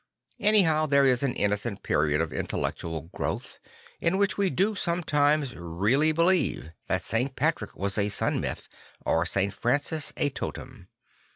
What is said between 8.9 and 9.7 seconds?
or St.